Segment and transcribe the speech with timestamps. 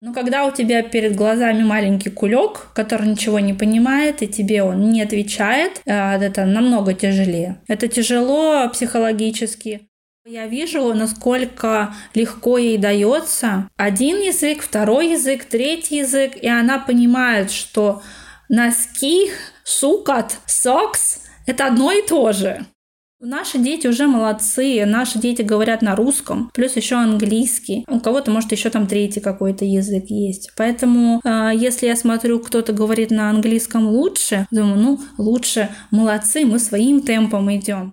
[0.00, 4.90] Но когда у тебя перед глазами маленький кулек, который ничего не понимает, и тебе он
[4.90, 7.60] не отвечает, э, это намного тяжелее.
[7.66, 9.88] Это тяжело психологически.
[10.24, 17.50] Я вижу, насколько легко ей дается один язык, второй язык, третий язык, и она понимает,
[17.50, 18.02] что
[18.48, 19.30] носки,
[19.64, 22.66] сукат, сокс– это одно и то же.
[23.20, 27.84] Наши дети уже молодцы, наши дети говорят на русском, плюс еще английский.
[27.88, 30.52] У кого-то, может, еще там третий какой-то язык есть.
[30.56, 36.60] Поэтому, э, если я смотрю, кто-то говорит на английском лучше, думаю, ну, лучше, молодцы, мы
[36.60, 37.92] своим темпом идем.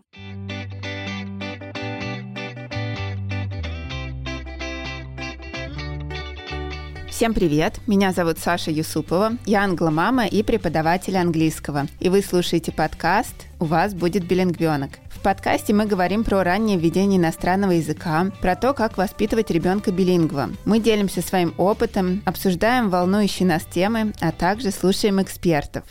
[7.10, 7.80] Всем привет!
[7.88, 11.88] Меня зовут Саша Юсупова, я англомама и преподаватель английского.
[12.00, 15.00] И вы слушаете подкаст «У вас будет билингвенок».
[15.26, 20.52] Подкасте мы говорим про раннее введение иностранного языка, про то, как воспитывать ребенка билингва.
[20.66, 25.84] Мы делимся своим опытом, обсуждаем волнующие нас темы, а также слушаем экспертов.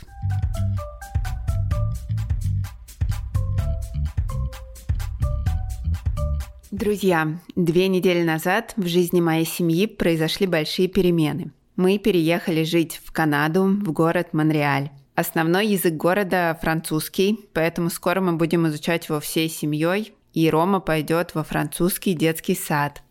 [6.71, 11.51] Друзья, две недели назад в жизни моей семьи произошли большие перемены.
[11.75, 14.91] Мы переехали жить в Канаду, в город Монреаль.
[15.15, 21.33] Основной язык города французский, поэтому скоро мы будем изучать его всей семьей, и Рома пойдет
[21.33, 23.01] во французский детский сад.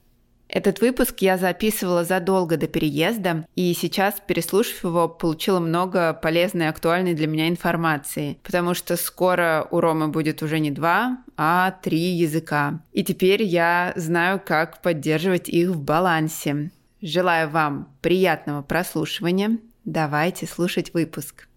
[0.46, 6.68] Этот выпуск я записывала задолго до переезда, и сейчас, переслушав его, получила много полезной и
[6.68, 11.98] актуальной для меня информации, потому что скоро у Ромы будет уже не два, а три
[11.98, 12.82] языка.
[12.92, 16.70] И теперь я знаю, как поддерживать их в балансе.
[17.00, 19.58] Желаю вам приятного прослушивания.
[19.84, 21.48] Давайте слушать выпуск.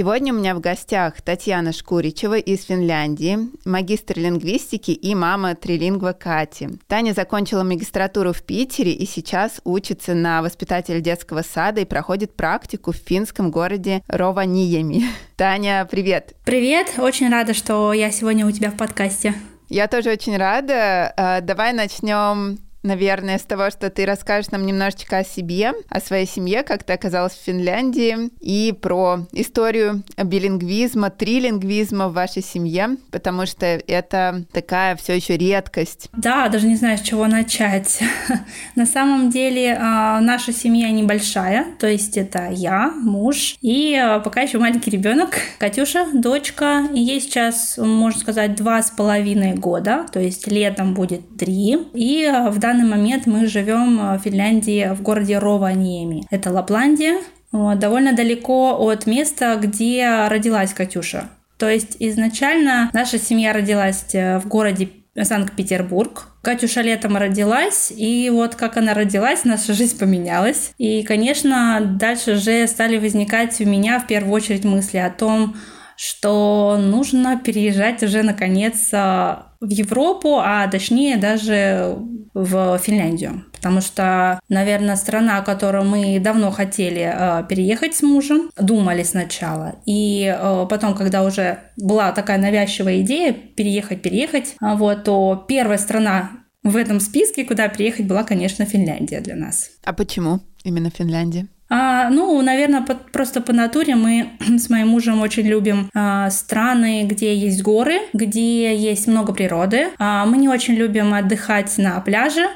[0.00, 6.70] Сегодня у меня в гостях Татьяна Шкуричева из Финляндии, магистр лингвистики и мама трилингва Кати.
[6.86, 12.92] Таня закончила магистратуру в Питере и сейчас учится на воспитателя детского сада и проходит практику
[12.92, 15.02] в финском городе Рованиями.
[15.36, 16.34] Таня, привет!
[16.46, 16.94] Привет!
[16.96, 19.34] Очень рада, что я сегодня у тебя в подкасте.
[19.68, 21.12] Я тоже очень рада.
[21.14, 26.26] А, давай начнем наверное, с того, что ты расскажешь нам немножечко о себе, о своей
[26.26, 33.46] семье, как ты оказалась в Финляндии, и про историю билингвизма, трилингвизма в вашей семье, потому
[33.46, 36.08] что это такая все еще редкость.
[36.12, 38.00] Да, даже не знаю, с чего начать.
[38.74, 44.42] На самом деле а, наша семья небольшая, то есть это я, муж и а, пока
[44.42, 46.86] еще маленький ребенок, Катюша, дочка.
[46.92, 51.78] Ей сейчас, можно сказать, два с половиной года, то есть летом будет три.
[51.94, 56.22] И а, в данный данный момент мы живем в Финляндии в городе Ровaniemi.
[56.30, 57.18] Это Лапландия,
[57.52, 61.28] довольно далеко от места, где родилась Катюша.
[61.58, 64.88] То есть изначально наша семья родилась э, в городе
[65.20, 66.28] Санкт-Петербург.
[66.42, 70.72] Катюша летом родилась, и вот как она родилась, наша жизнь поменялась.
[70.78, 75.56] И, конечно, дальше же стали возникать у меня в первую очередь мысли о том,
[75.96, 81.96] что нужно переезжать уже наконец а, в Европу, а точнее даже
[82.32, 83.44] в Финляндию.
[83.52, 89.76] Потому что, наверное, страна, которую мы давно хотели э, переехать с мужем, думали сначала.
[89.84, 96.30] И э, потом, когда уже была такая навязчивая идея переехать, переехать, вот, то первая страна
[96.62, 99.70] в этом списке, куда приехать, была, конечно, Финляндия для нас.
[99.84, 101.48] А почему именно Финляндия?
[101.70, 107.04] А, ну, наверное, по, просто по натуре мы с моим мужем очень любим а, страны,
[107.04, 109.88] где есть горы, где есть много природы.
[109.98, 112.48] А, мы не очень любим отдыхать на пляже.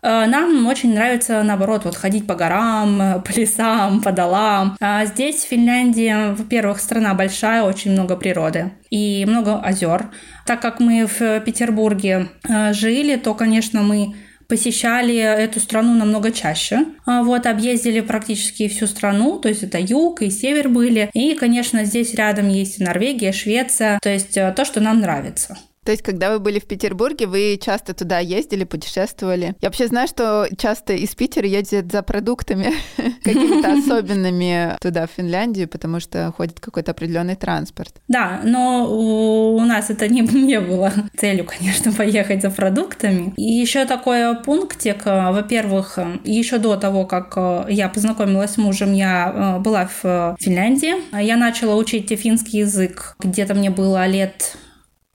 [0.00, 4.76] А, нам очень нравится, наоборот, вот ходить по горам, по лесам, по долам.
[4.80, 10.10] А здесь, в Финляндии, во-первых, страна большая, очень много природы и много озер.
[10.46, 14.14] Так как мы в Петербурге а, жили, то, конечно, мы
[14.48, 16.86] посещали эту страну намного чаще.
[17.06, 21.10] А вот, объездили практически всю страну, то есть это юг и север были.
[21.12, 25.58] И, конечно, здесь рядом есть Норвегия, Швеция, то есть э, то, что нам нравится.
[25.88, 29.54] То есть, когда вы были в Петербурге, вы часто туда ездили, путешествовали?
[29.62, 32.74] Я вообще знаю, что часто из Питера ездят за продуктами
[33.24, 37.94] какими-то особенными туда, в Финляндию, потому что ходит какой-то определенный транспорт.
[38.06, 43.32] Да, но у нас это не, не было целью, конечно, поехать за продуктами.
[43.38, 48.92] И еще такой пунктик, э, во-первых, еще до того, как э, я познакомилась с мужем,
[48.92, 50.96] я э, была в Финляндии.
[51.18, 53.16] Я начала учить финский язык.
[53.20, 54.58] Где-то мне было лет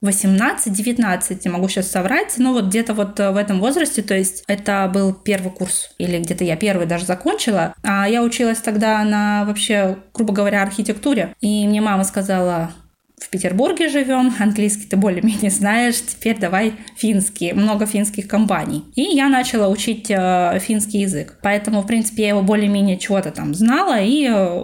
[0.04, 4.44] 18-19, не могу сейчас соврать, но вот где-то вот э, в этом возрасте, то есть
[4.46, 9.44] это был первый курс, или где-то я первый даже закончила, а я училась тогда на
[9.44, 12.72] вообще, грубо говоря, архитектуре, и мне мама сказала,
[13.24, 18.84] в Петербурге живем, английский ты более-менее знаешь, теперь давай финский, много финских компаний.
[18.94, 21.38] И я начала учить э, финский язык.
[21.42, 24.60] Поэтому, в принципе, я его более-менее чего-то там знала, и, э,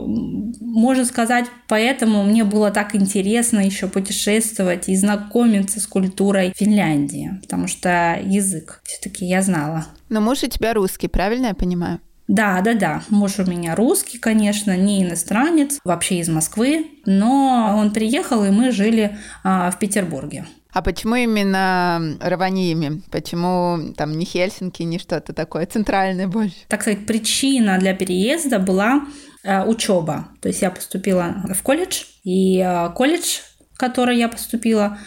[0.60, 7.66] можно сказать, поэтому мне было так интересно еще путешествовать и знакомиться с культурой Финляндии, потому
[7.66, 9.86] что язык все-таки я знала.
[10.08, 12.00] Но муж у тебя русский, правильно я понимаю?
[12.30, 13.02] Да, да, да.
[13.08, 18.70] Муж у меня русский, конечно, не иностранец, вообще из Москвы, но он приехал, и мы
[18.70, 20.46] жили а, в Петербурге.
[20.72, 23.02] А почему именно Раваниями?
[23.10, 26.54] Почему там не Хельсинки, не что-то такое центральное больше?
[26.68, 29.02] Так сказать, причина для переезда была
[29.42, 30.28] э, учеба.
[30.40, 33.40] То есть я поступила в колледж, и э, колледж,
[33.72, 34.98] в который я поступила,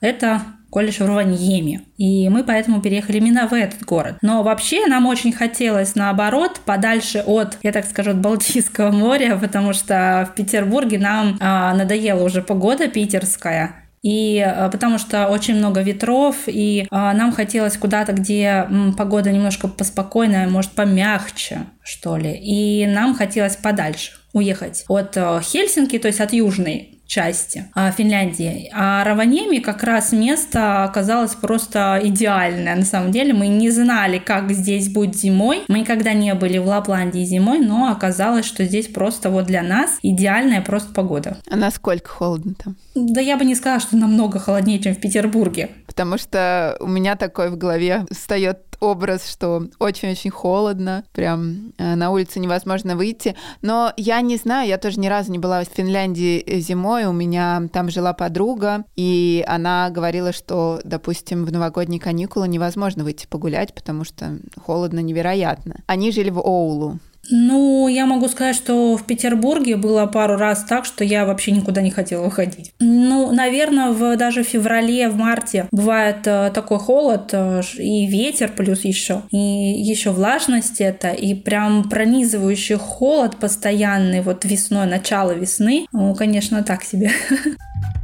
[0.00, 1.82] это колледж в Раваньеме.
[1.96, 4.16] И мы поэтому переехали именно в этот город.
[4.22, 9.72] Но вообще нам очень хотелось, наоборот, подальше от, я так скажу, от Балтийского моря, потому
[9.72, 13.74] что в Петербурге нам а, надоела уже погода питерская.
[14.02, 19.30] И а, потому что очень много ветров, и а, нам хотелось куда-то, где м, погода
[19.30, 22.32] немножко поспокойная, может, помягче, что ли.
[22.32, 28.70] И нам хотелось подальше уехать от а, Хельсинки, то есть от южной части а, Финляндии.
[28.72, 32.76] А Раванеми как раз место оказалось просто идеальное.
[32.76, 35.62] На самом деле мы не знали, как здесь будет зимой.
[35.66, 39.98] Мы никогда не были в Лапландии зимой, но оказалось, что здесь просто вот для нас
[40.02, 41.36] идеальная просто погода.
[41.50, 42.76] А насколько холодно там?
[42.94, 45.70] Да я бы не сказала, что намного холоднее, чем в Петербурге.
[45.88, 52.10] Потому что у меня такой в голове встает образ, что очень-очень холодно, прям э, на
[52.10, 53.36] улице невозможно выйти.
[53.62, 57.68] Но я не знаю, я тоже ни разу не была в Финляндии зимой, у меня
[57.72, 64.04] там жила подруга, и она говорила, что, допустим, в новогодние каникулы невозможно выйти погулять, потому
[64.04, 65.82] что холодно невероятно.
[65.86, 70.84] Они жили в Оулу, ну, я могу сказать, что в Петербурге было пару раз так,
[70.84, 72.72] что я вообще никуда не хотела выходить.
[72.78, 78.50] Ну, наверное, в, даже в феврале, в марте бывает э, такой холод э, и ветер
[78.56, 85.86] плюс еще, и еще влажность это, и прям пронизывающий холод постоянный, вот весной, начало весны,
[85.92, 87.10] ну, конечно, так себе.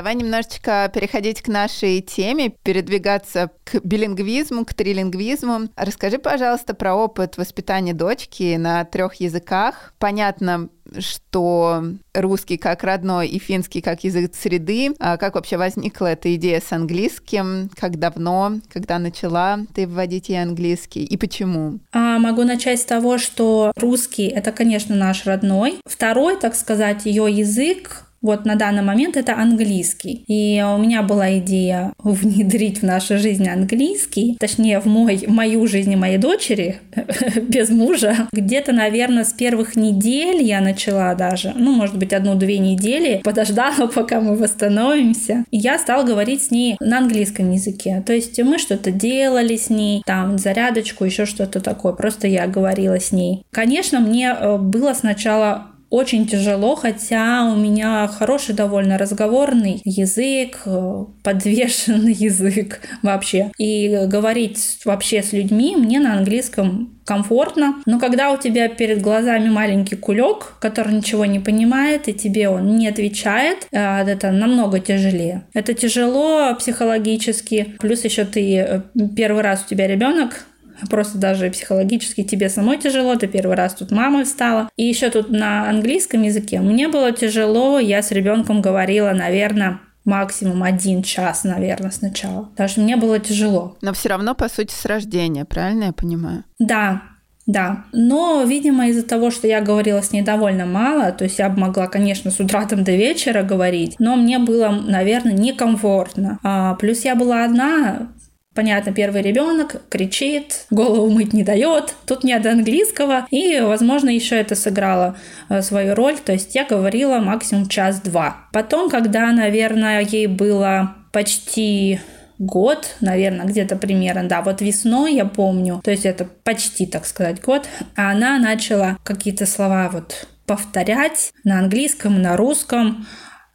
[0.00, 5.68] Давай немножечко переходить к нашей теме, передвигаться к билингвизму, к трилингвизму.
[5.76, 9.92] Расскажи, пожалуйста, про опыт воспитания дочки на трех языках.
[9.98, 14.94] Понятно, что русский как родной и финский как язык среды.
[14.98, 17.70] А как вообще возникла эта идея с английским?
[17.76, 18.54] Как давно?
[18.72, 21.04] Когда начала ты вводить ей английский?
[21.04, 21.78] И почему?
[21.92, 25.78] А, могу начать с того, что русский— это, конечно, наш родной.
[25.84, 30.24] Второй, так сказать, ее язык вот на данный момент это английский.
[30.26, 35.66] И у меня была идея внедрить в нашу жизнь английский, точнее в мой, в мою
[35.66, 36.80] жизнь моей дочери
[37.48, 38.28] без мужа.
[38.32, 44.20] Где-то, наверное, с первых недель я начала даже, ну, может быть, одну-две недели, подождала, пока
[44.20, 45.44] мы восстановимся.
[45.50, 48.02] И я стала говорить с ней на английском языке.
[48.06, 51.92] То есть мы что-то делали с ней, там, зарядочку, еще что-то такое.
[51.92, 53.44] Просто я говорила с ней.
[53.50, 61.04] Конечно, мне э, было сначала очень тяжело, хотя у меня хороший довольно разговорный язык, э,
[61.22, 63.50] подвешенный язык вообще.
[63.58, 67.82] И говорить вообще с людьми мне на английском комфортно.
[67.86, 72.76] Но когда у тебя перед глазами маленький кулек, который ничего не понимает, и тебе он
[72.76, 75.42] не отвечает, э, это намного тяжелее.
[75.52, 77.74] Это тяжело психологически.
[77.80, 78.80] Плюс еще ты э,
[79.16, 80.46] первый раз у тебя ребенок,
[80.88, 84.68] Просто даже психологически тебе самой тяжело, ты первый раз тут мамой стала.
[84.76, 90.62] И еще тут на английском языке мне было тяжело, я с ребенком говорила, наверное, максимум
[90.62, 92.44] один час, наверное, сначала.
[92.44, 93.76] Потому что мне было тяжело.
[93.82, 96.44] Но все равно, по сути, с рождения, правильно я понимаю?
[96.58, 97.02] Да,
[97.46, 101.48] да, но, видимо, из-за того, что я говорила с ней довольно мало, то есть я
[101.48, 106.38] могла, конечно, с утра там до вечера говорить, но мне было, наверное, некомфортно.
[106.44, 108.08] А, плюс я была одна,
[108.52, 114.56] Понятно, первый ребенок кричит, голову мыть не дает, тут нет английского, и, возможно, еще это
[114.56, 115.16] сыграло
[115.48, 118.48] э, свою роль, то есть я говорила максимум час-два.
[118.52, 122.00] Потом, когда, наверное, ей было почти
[122.40, 127.40] год, наверное, где-то примерно, да, вот весной я помню, то есть это почти, так сказать,
[127.40, 133.06] год, а она начала какие-то слова вот повторять на английском, на русском,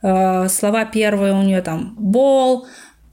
[0.01, 2.61] э, слова первые у нее там ball,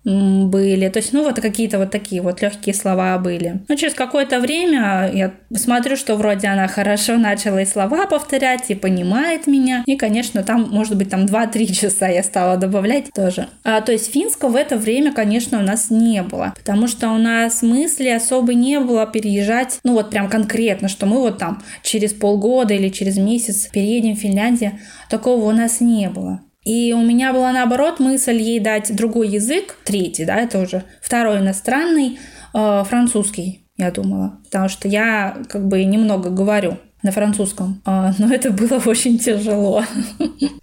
[0.05, 0.89] были.
[0.89, 3.61] То есть, ну, вот какие-то вот такие вот легкие слова были.
[3.69, 8.75] Но через какое-то время я смотрю, что вроде она хорошо начала и слова повторять, и
[8.75, 9.85] понимает меня.
[9.87, 13.49] И, конечно, там, может быть, там 2-3 часа я стала добавлять тоже.
[13.65, 16.53] А, то есть финского в это время, конечно, у нас не было.
[16.57, 21.21] Потому что у нас мысли особо не было переезжать, ну, вот прям конкретно, что мы
[21.21, 24.73] вот там через полгода или через месяц переедем в Финляндию.
[25.09, 26.41] Такого у нас не было.
[26.65, 31.39] И у меня была наоборот мысль ей дать другой язык, третий, да, это уже второй
[31.39, 32.19] иностранный,
[32.55, 38.33] э, французский, я думала, потому что я как бы немного говорю на французском, а, но
[38.33, 39.85] это было очень тяжело.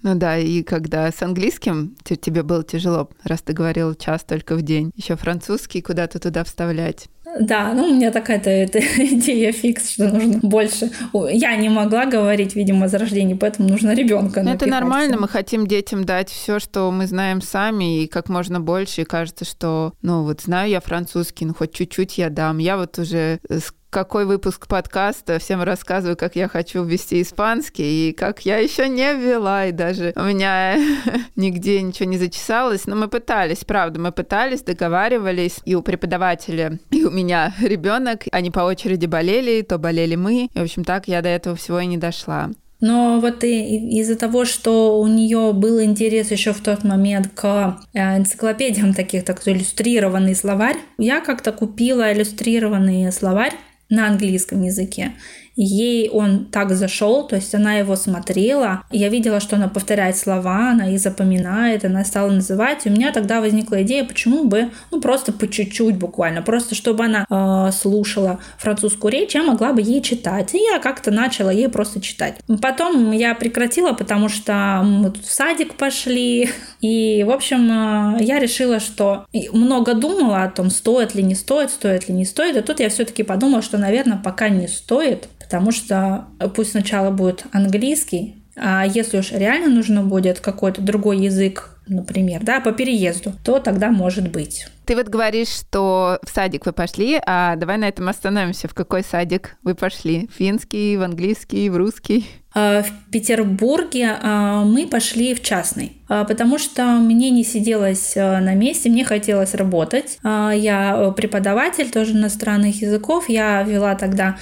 [0.02, 4.62] Ну да, и когда с английским тебе было тяжело, раз ты говорил час только в
[4.62, 7.08] день, еще французский куда-то туда вставлять.
[7.40, 10.92] Да, ну у меня такая-то эта идея фикс, что нужно больше.
[11.14, 14.42] Я не могла говорить, видимо, с рождения, поэтому нужно ребенка.
[14.42, 19.02] Это нормально, мы хотим детям дать все, что мы знаем сами, и как можно больше.
[19.02, 22.58] И кажется, что, ну вот знаю я французский, ну хоть чуть-чуть я дам.
[22.58, 28.14] Я вот уже с какой выпуск подкаста всем рассказываю, как я хочу ввести испанский, и
[28.14, 30.78] как я еще не ввела, и даже у меня
[31.36, 32.86] нигде ничего не зачесалось.
[32.86, 38.52] Но мы пытались, правда, мы пытались, договаривались, и у преподавателя, и у меня ребенок, они
[38.52, 40.50] по очереди болели, то болели мы.
[40.54, 42.50] И, в общем, так я до этого всего и не дошла.
[42.82, 48.18] Но вот из-за того, что у нее был интерес еще в тот момент к э,
[48.18, 53.54] энциклопедиям таких, так иллюстрированный словарь, я как-то купила иллюстрированный словарь
[53.90, 55.14] на английском языке
[55.56, 60.72] ей он так зашел, то есть она его смотрела, я видела, что она повторяет слова,
[60.72, 65.02] она их запоминает, она стала называть, и у меня тогда возникла идея, почему бы, ну
[65.02, 70.02] просто по чуть-чуть буквально, просто чтобы она э, слушала французскую речь, я могла бы ей
[70.02, 72.36] читать, и я как-то начала ей просто читать.
[72.62, 76.50] Потом я прекратила, потому что мы тут в садик пошли,
[76.82, 81.72] и, в общем, э, я решила, что много думала о том, стоит ли, не стоит,
[81.72, 85.72] стоит ли, не стоит, и тут я все-таки подумала, что, наверное, пока не стоит, потому
[85.72, 92.44] что пусть сначала будет английский, а если уж реально нужно будет какой-то другой язык, например,
[92.44, 94.68] да, по переезду, то тогда может быть.
[94.86, 98.68] Ты вот говоришь, что в садик вы пошли, а давай на этом остановимся.
[98.68, 100.28] В какой садик вы пошли?
[100.28, 102.28] В финский, в английский, в русский?
[102.54, 108.56] А, в Петербурге а, мы пошли в частный, а, потому что мне не сиделось на
[108.56, 110.18] месте, мне хотелось работать.
[110.24, 114.38] Я преподаватель тоже иностранных языков, я вела тогда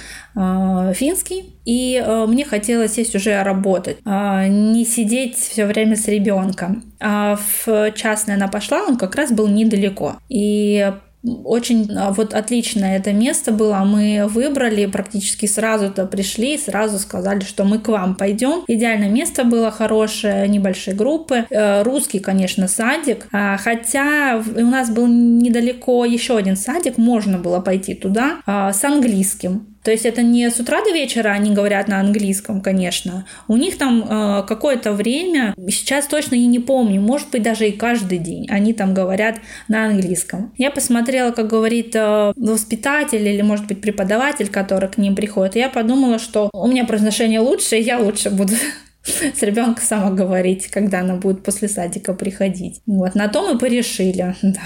[0.94, 6.84] финский, и мне хотелось здесь уже работать, не сидеть все время с ребенком.
[7.00, 10.16] В частный она пошла, он как раз был недалеко.
[10.28, 10.92] И
[11.24, 13.76] очень а, вот отличное это место было.
[13.78, 18.64] Мы выбрали, практически сразу-то пришли, сразу сказали, что мы к вам пойдем.
[18.66, 21.46] Идеальное место было хорошее, небольшие группы.
[21.50, 23.26] Э, русский, конечно, садик.
[23.32, 28.84] А, хотя у нас был недалеко еще один садик, можно было пойти туда а, с
[28.84, 29.66] английским.
[29.88, 33.24] То есть это не с утра до вечера они говорят на английском, конечно.
[33.48, 37.72] У них там э, какое-то время, сейчас точно я не помню, может быть даже и
[37.72, 40.52] каждый день они там говорят на английском.
[40.58, 45.60] Я посмотрела, как говорит э, воспитатель или, может быть, преподаватель, который к ним приходит, и
[45.60, 48.52] я подумала, что у меня произношение лучше, и я лучше буду
[49.04, 52.82] с ребенком сама говорить, когда она будет после садика приходить.
[52.84, 54.60] Вот, на то мы порешили, да.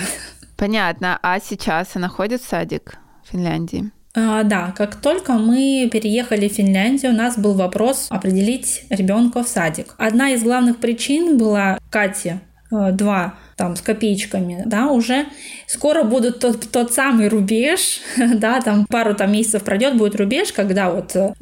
[0.57, 1.21] Понятно.
[1.23, 3.93] А сейчас она ходит в садик в Финляндии?
[4.14, 9.49] А, да, как только мы переехали в Финляндию, у нас был вопрос определить ребенка в
[9.49, 9.95] садик.
[9.97, 12.40] Одна из главных причин была Кате
[12.71, 15.26] э, два там с копеечками, да, уже
[15.66, 18.00] скоро будут тот, тот самый рубеж,
[18.35, 21.33] да, там пару там месяцев пройдет, будет рубеж, когда вот э,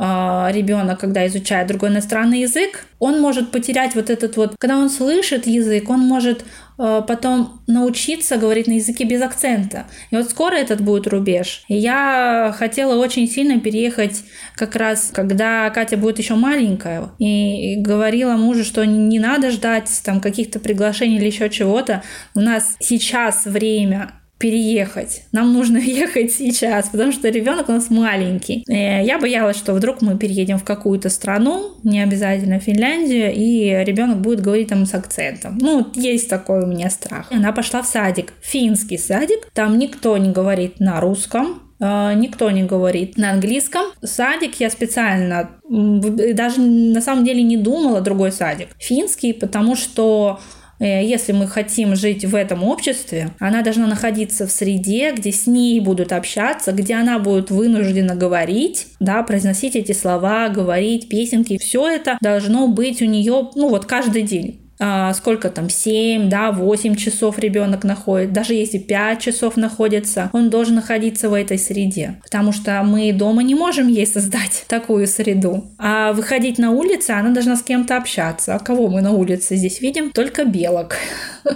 [0.53, 5.47] ребенок, когда изучает другой иностранный язык, он может потерять вот этот вот, когда он слышит
[5.47, 6.45] язык, он может
[6.79, 9.87] э, потом научиться говорить на языке без акцента.
[10.11, 11.65] И вот скоро этот будет рубеж.
[11.69, 14.23] И я хотела очень сильно переехать
[14.55, 17.11] как раз, когда Катя будет еще маленькая.
[17.19, 22.03] И, говорила мужу, что не надо ждать там каких-то приглашений или еще чего-то.
[22.35, 25.25] У нас сейчас время переехать.
[25.33, 28.65] Нам нужно ехать сейчас, потому что ребенок у нас маленький.
[28.69, 34.21] Э, я боялась, что вдруг мы переедем в какую-то страну, не обязательно Финляндию, и ребенок
[34.21, 35.59] будет говорить там с акцентом.
[35.61, 37.27] Ну, есть такой у меня страх.
[37.31, 42.63] Она пошла в садик, финский садик, там никто не говорит на русском, э, никто не
[42.63, 43.83] говорит на английском.
[44.03, 48.69] Садик я специально даже на самом деле не думала другой садик.
[48.79, 50.41] Финский, потому что
[50.87, 55.79] если мы хотим жить в этом обществе, она должна находиться в среде, где с ней
[55.81, 61.59] будут общаться, где она будет вынуждена говорить, да, произносить эти слова, говорить песенки.
[61.59, 64.70] Все это должно быть у нее, ну вот каждый день
[65.15, 70.77] сколько там, 7, да, 8 часов ребенок находит, даже если 5 часов находится, он должен
[70.77, 75.71] находиться в этой среде, потому что мы дома не можем ей создать такую среду.
[75.79, 78.55] А выходить на улицу, она должна с кем-то общаться.
[78.55, 80.11] А кого мы на улице здесь видим?
[80.13, 80.97] Только белок.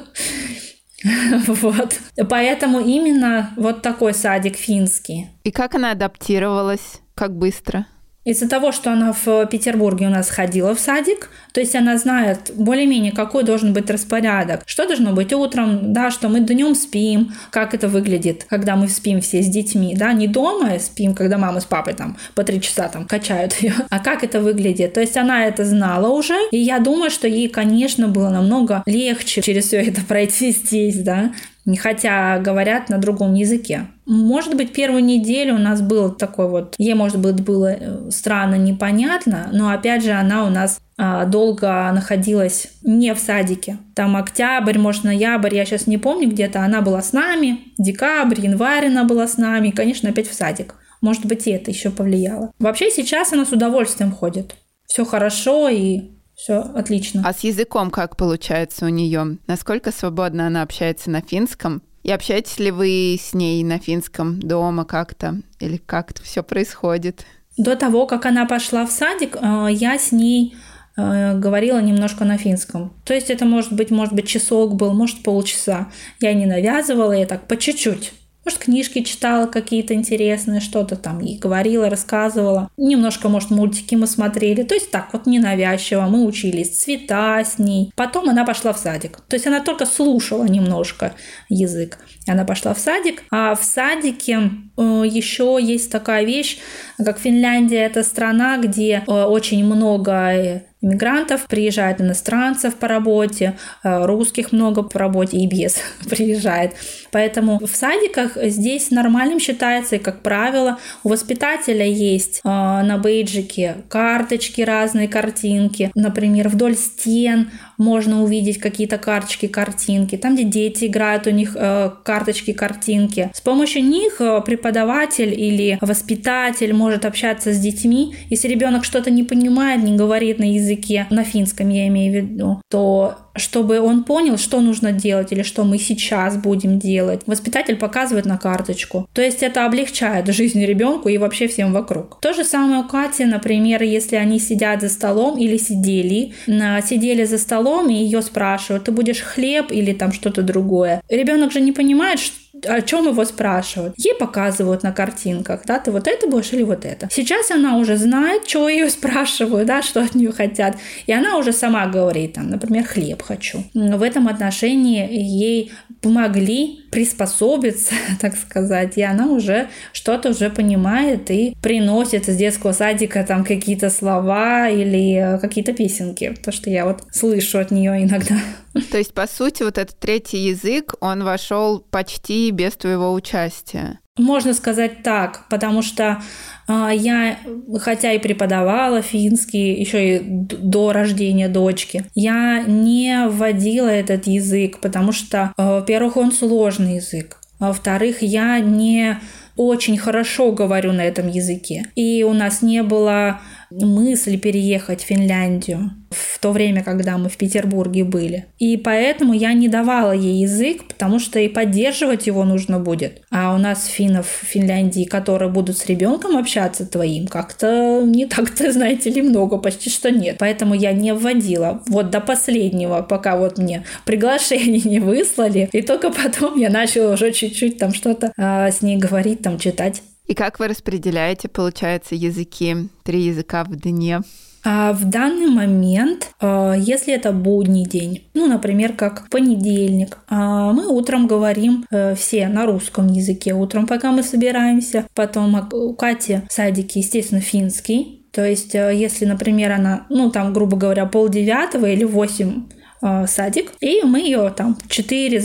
[1.46, 1.98] Вот.
[2.30, 5.26] Поэтому именно вот такой садик финский.
[5.42, 7.02] И как она адаптировалась?
[7.14, 7.86] Как быстро?
[8.24, 12.52] Из-за того, что она в Петербурге у нас ходила в садик, то есть она знает
[12.54, 17.74] более-менее, какой должен быть распорядок, что должно быть утром, да, что мы днем спим, как
[17.74, 21.64] это выглядит, когда мы спим все с детьми, да, не дома спим, когда мама с
[21.64, 24.94] папой там по три часа там качают ее, а как это выглядит.
[24.94, 29.42] То есть она это знала уже, и я думаю, что ей, конечно, было намного легче
[29.42, 31.32] через все это пройти здесь, да,
[31.76, 33.86] хотя говорят на другом языке.
[34.06, 38.56] Может быть, первую неделю у нас был такой вот, ей, может быть, было э, странно,
[38.56, 43.78] непонятно, но опять же она у нас а, долго находилась не в садике.
[43.94, 48.86] Там октябрь, может, ноябрь, я сейчас не помню, где-то она была с нами, декабрь, январь
[48.86, 50.74] она была с нами, и, конечно, опять в садик.
[51.00, 52.52] Может быть, и это еще повлияло.
[52.58, 54.54] Вообще сейчас она с удовольствием ходит.
[54.86, 57.22] Все хорошо и все отлично.
[57.24, 59.38] А с языком как получается у нее?
[59.46, 61.82] Насколько свободно она общается на финском?
[62.02, 65.40] И общаетесь ли вы с ней на финском дома как-то?
[65.58, 67.24] Или как это все происходит?
[67.56, 70.54] До того, как она пошла в садик, э, я с ней
[70.96, 72.92] э, говорила немножко на финском.
[73.04, 75.88] То есть это может быть, может быть, часок был, может, полчаса.
[76.20, 78.12] Я не навязывала, я так по чуть-чуть.
[78.44, 82.70] Может, книжки читала какие-то интересные, что-то там ей говорила, рассказывала.
[82.76, 84.62] Немножко, может, мультики мы смотрели.
[84.62, 86.02] То есть так вот ненавязчиво.
[86.02, 87.92] Мы учились цвета с ней.
[87.96, 89.20] Потом она пошла в садик.
[89.28, 91.14] То есть она только слушала немножко
[91.48, 91.98] язык.
[92.26, 93.22] Она пошла в садик.
[93.30, 96.58] А в садике э, еще есть такая вещь,
[96.96, 97.84] как Финляндия.
[97.84, 104.98] Это страна, где э, очень много иммигрантов, приезжает иностранцев по работе, э, русских много по
[104.98, 105.78] работе и без
[106.08, 106.72] приезжает.
[107.10, 113.76] Поэтому в садиках здесь нормальным считается, и, как правило, у воспитателя есть э, на бейджике
[113.88, 115.90] карточки, разные картинки.
[115.94, 120.16] Например, вдоль стен можно увидеть какие-то карточки, картинки.
[120.16, 123.30] Там, где дети играют, у них э, карточки, картинки.
[123.32, 128.14] С помощью них преподаватель или воспитатель может общаться с детьми.
[128.30, 132.16] Если ребенок что-то не понимает, не говорит на языке, языке, на финском я имею в
[132.16, 137.22] виду, то чтобы он понял, что нужно делать или что мы сейчас будем делать.
[137.26, 139.08] Воспитатель показывает на карточку.
[139.12, 142.18] То есть это облегчает жизнь ребенку и вообще всем вокруг.
[142.20, 147.38] То же самое у Кати, например, если они сидят за столом или сидели, сидели за
[147.38, 151.02] столом и ее спрашивают, ты будешь хлеб или там что-то другое.
[151.08, 153.94] Ребенок же не понимает, что о чем его спрашивают.
[153.96, 157.08] Ей показывают на картинках, да, ты вот это будешь или вот это.
[157.10, 160.76] Сейчас она уже знает, что ее спрашивают, да, что от нее хотят.
[161.06, 163.64] И она уже сама говорит, там, например, хлеб хочу.
[163.74, 171.56] В этом отношении ей помогли приспособиться, так сказать, и она уже что-то уже понимает и
[171.60, 177.58] приносит из детского садика там какие-то слова или какие-то песенки, то, что я вот слышу
[177.58, 178.36] от нее иногда.
[178.92, 183.98] То есть, по сути, вот этот третий язык, он вошел почти без твоего участия.
[184.16, 186.22] Можно сказать так, потому что
[186.68, 187.36] э, я,
[187.80, 195.10] хотя и преподавала финский еще и до рождения дочки, я не вводила этот язык, потому
[195.10, 199.18] что, э, во-первых, он сложный язык, а во-вторых, я не
[199.56, 201.86] очень хорошо говорю на этом языке.
[201.96, 207.36] И у нас не было мысли переехать в Финляндию в то время, когда мы в
[207.36, 208.46] Петербурге были.
[208.58, 213.22] И поэтому я не давала ей язык, потому что и поддерживать его нужно будет.
[213.30, 218.72] А у нас финнов в Финляндии, которые будут с ребенком общаться твоим, как-то не так-то,
[218.72, 220.36] знаете ли, много, почти что нет.
[220.38, 221.82] Поэтому я не вводила.
[221.88, 225.68] Вот до последнего, пока вот мне приглашение не выслали.
[225.72, 230.02] И только потом я начала уже чуть-чуть там что-то э, с ней говорить, там читать.
[230.26, 234.22] И как вы распределяете, получается, языки, три языка в дне?
[234.66, 240.88] А в данный момент, а, если это будний день, ну, например, как понедельник, а, мы
[240.88, 245.06] утром говорим э, все на русском языке, утром, пока мы собираемся.
[245.14, 248.26] Потом у Кати в садике, естественно, финский.
[248.32, 252.64] То есть, э, если, например, она, ну, там, грубо говоря, полдевятого или восемь
[253.02, 255.40] э, садик, и мы ее там 4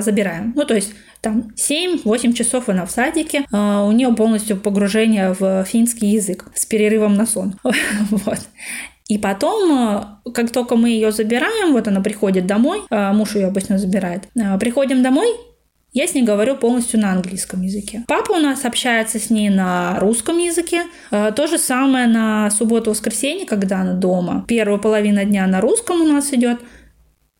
[0.00, 0.52] забираем.
[0.56, 0.92] Ну, то есть
[1.24, 6.66] там 7-8 часов она в садике, а у нее полностью погружение в финский язык с
[6.66, 7.54] перерывом на сон.
[8.10, 8.38] вот.
[9.08, 13.46] И потом, э, как только мы ее забираем, вот она приходит домой, а муж ее
[13.46, 15.28] обычно забирает, э, приходим домой,
[15.92, 18.04] я с ней говорю полностью на английском языке.
[18.06, 20.82] Папа у нас общается с ней на русском языке.
[21.10, 24.44] То же самое на субботу-воскресенье, когда она дома.
[24.48, 26.58] Первая половина дня на русском у нас идет,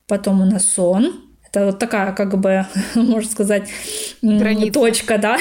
[0.07, 1.24] потом у нас сон,
[1.55, 3.69] это вот такая, как бы, можно сказать,
[4.23, 4.73] Граница.
[4.73, 5.39] точка, да?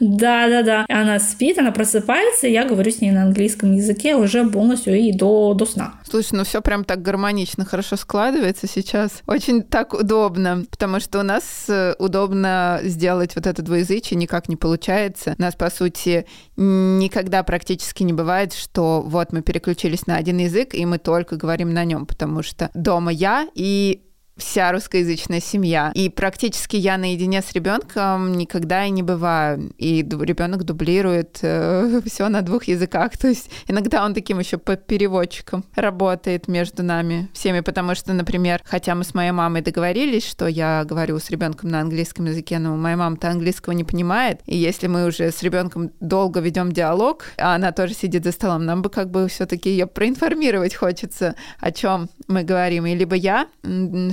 [0.00, 0.86] да, да, да.
[0.88, 5.12] Она спит, она просыпается, и я говорю с ней на английском языке уже полностью и
[5.12, 5.94] до, до сна.
[6.08, 9.22] Слушай, ну все прям так гармонично, хорошо складывается сейчас.
[9.26, 14.56] Очень так удобно, потому что у нас э, удобно сделать вот это двуязычие, никак не
[14.56, 15.34] получается.
[15.38, 20.74] У нас, по сути, никогда практически не бывает, что вот мы переключились на один язык,
[20.74, 24.02] и мы только говорим на нем, потому что дома я и
[24.36, 25.92] вся русскоязычная семья.
[25.94, 29.72] И практически я наедине с ребенком никогда и не бываю.
[29.78, 33.16] И ребенок дублирует э, все на двух языках.
[33.16, 38.62] То есть иногда он таким еще по переводчикам работает между нами всеми, потому что, например,
[38.64, 42.76] хотя мы с моей мамой договорились, что я говорю с ребенком на английском языке, но
[42.76, 44.40] моя мама-то английского не понимает.
[44.46, 48.64] И если мы уже с ребенком долго ведем диалог, а она тоже сидит за столом,
[48.64, 52.86] нам бы как бы все-таки ее проинформировать хочется, о чем мы говорим.
[52.86, 53.46] И либо я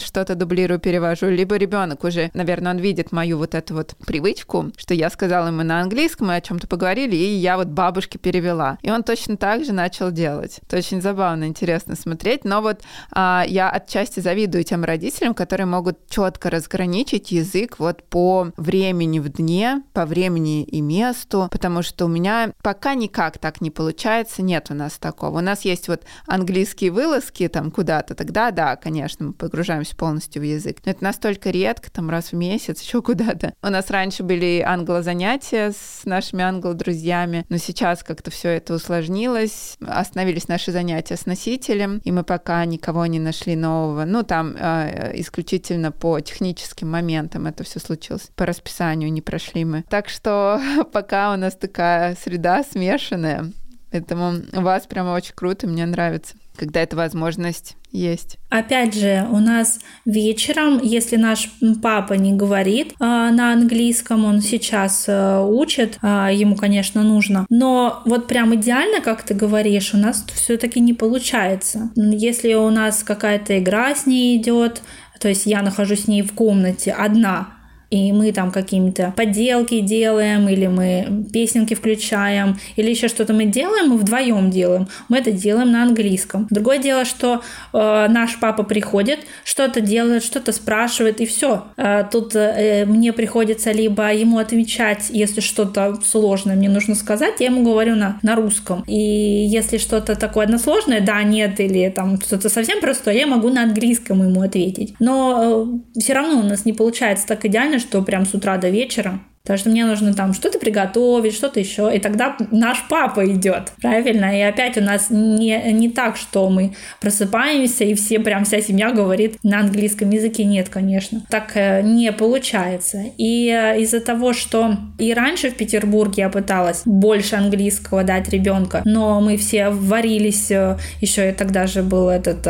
[0.09, 4.93] что-то дублирую, перевожу, либо ребенок уже, наверное, он видит мою вот эту вот привычку, что
[4.93, 8.77] я сказала ему на английском, мы о чем-то поговорили, и я вот бабушке перевела.
[8.81, 10.59] И он точно так же начал делать.
[10.63, 12.43] Это очень забавно, интересно смотреть.
[12.43, 18.51] Но вот а, я отчасти завидую тем родителям, которые могут четко разграничить язык вот по
[18.57, 23.71] времени в дне, по времени и месту, потому что у меня пока никак так не
[23.71, 25.37] получается, нет у нас такого.
[25.37, 30.45] У нас есть вот английские вылазки там куда-то, тогда да, конечно, мы погружаемся полностью в
[30.45, 30.77] язык.
[30.85, 33.53] Но это настолько редко, там раз в месяц, еще куда-то.
[33.61, 39.75] У нас раньше были англо-занятия с нашими англо-друзьями, но сейчас как-то все это усложнилось.
[39.85, 44.05] Остановились наши занятия с носителем, и мы пока никого не нашли нового.
[44.05, 48.31] Ну, там э, исключительно по техническим моментам это все случилось.
[48.35, 49.83] По расписанию не прошли мы.
[49.89, 50.61] Так что
[50.93, 53.51] пока у нас такая среда смешанная.
[53.91, 58.37] Поэтому у вас прямо очень круто, мне нравится когда эта возможность есть.
[58.49, 61.49] Опять же, у нас вечером, если наш
[61.81, 67.45] папа не говорит э, на английском, он сейчас э, учит, э, ему, конечно, нужно.
[67.49, 71.91] Но вот прям идеально, как ты говоришь, у нас все-таки не получается.
[71.95, 74.81] Если у нас какая-то игра с ней идет,
[75.19, 77.58] то есть я нахожусь с ней в комнате одна,
[77.89, 83.89] и мы там какие-то поделки делаем, или мы песенки включаем, или еще что-то мы делаем,
[83.89, 84.87] мы вдвоем делаем.
[85.07, 86.47] Мы это делаем на английском.
[86.49, 87.41] Другое дело, что
[87.73, 91.65] э, наш папа приходит, что-то делает, что-то спрашивает, и все.
[91.77, 97.47] Э, тут э, мне приходится либо ему отвечать, если что-то сложное мне нужно сказать, я
[97.47, 98.83] ему говорю на, на русском.
[98.87, 103.63] И если что-то такое односложное, да, нет, или там что-то совсем простое, я могу на
[103.63, 104.93] английском ему ответить.
[104.99, 108.69] Но э, все равно у нас не получается так идеально, что прям с утра до
[108.69, 111.91] вечера Потому что мне нужно там что-то приготовить, что-то еще.
[111.95, 113.71] И тогда наш папа идет.
[113.81, 114.37] Правильно?
[114.37, 118.91] И опять у нас не, не так, что мы просыпаемся, и все, прям вся семья
[118.91, 120.43] говорит на английском языке.
[120.43, 121.23] Нет, конечно.
[121.29, 123.05] Так э, не получается.
[123.17, 128.81] И э, из-за того, что и раньше в Петербурге я пыталась больше английского дать ребенка,
[128.85, 132.45] но мы все варились, э, еще и тогда же был этот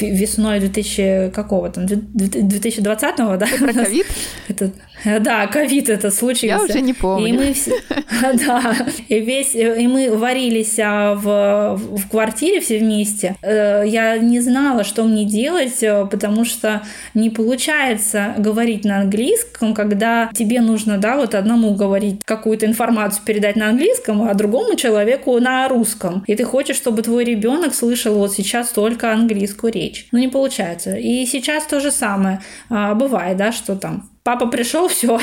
[0.00, 3.46] весной 2000 какого там 2020 да?
[3.72, 4.06] Ковид?
[5.20, 6.46] Да, ковид это случился.
[6.46, 7.28] Я уже не помню.
[7.28, 7.72] И мы все,
[8.46, 8.76] да,
[9.08, 13.36] и весь, и мы варились а, в, в квартире все вместе.
[13.42, 16.82] Э, я не знала, что мне делать, э, потому что
[17.14, 23.56] не получается говорить на английском, когда тебе нужно, да, вот одному говорить какую-то информацию передать
[23.56, 26.24] на английском, а другому человеку на русском.
[26.26, 30.06] И ты хочешь, чтобы твой ребенок слышал вот сейчас только английскую речь.
[30.12, 30.96] Но не получается.
[30.96, 35.20] И сейчас то же самое а, бывает, да, что там Папа пришел, все,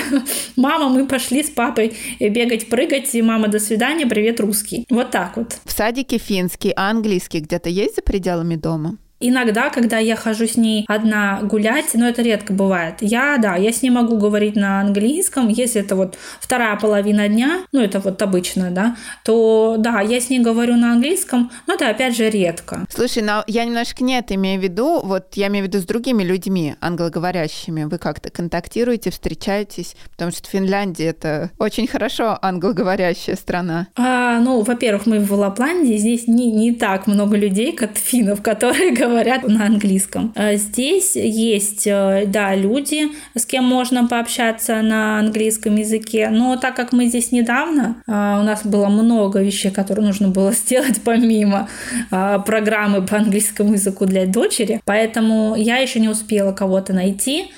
[0.56, 4.86] мама, мы пошли с папой бегать, прыгать, и мама, до свидания, привет, русский.
[4.92, 5.58] Вот так вот.
[5.66, 8.98] В садике финский, а английский где-то есть за пределами дома?
[9.22, 13.72] Иногда, когда я хожу с ней одна гулять, но это редко бывает, я, да, я
[13.72, 18.20] с ней могу говорить на английском, если это вот вторая половина дня, ну это вот
[18.22, 22.86] обычно, да, то да, я с ней говорю на английском, но это опять же редко.
[22.90, 25.86] Слушай, но я немножко не это имею в виду, вот я имею в виду с
[25.86, 33.88] другими людьми, англоговорящими, вы как-то контактируете, встречаетесь, потому что Финляндия это очень хорошо англоговорящая страна.
[33.96, 38.92] А, ну, во-первых, мы в Лапландии, здесь не, не так много людей, как финнов, которые
[38.96, 40.32] говорят говорят на английском.
[40.36, 46.76] Э, здесь есть, э, да, люди, с кем можно пообщаться на английском языке, но так
[46.76, 51.68] как мы здесь недавно, э, у нас было много вещей, которые нужно было сделать помимо
[52.10, 57.52] программы по английскому языку для дочери, поэтому я еще не успела кого-то найти,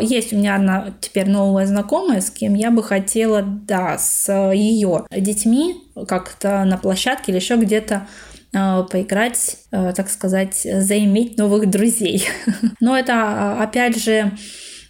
[0.00, 5.04] есть у меня одна теперь новая знакомая, с кем я бы хотела, да, с ее
[5.10, 5.76] детьми
[6.06, 8.06] как-то на площадке или еще где-то
[8.54, 12.28] поиграть, э, так сказать, заиметь новых друзей.
[12.80, 14.32] Но это, опять же,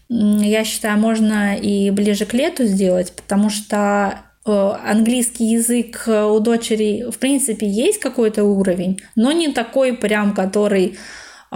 [0.08, 7.18] я считаю, можно и ближе к лету сделать, потому что английский язык у дочери, в
[7.18, 10.98] принципе, есть какой-то уровень, но не такой прям, который